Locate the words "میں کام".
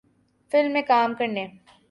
0.73-1.13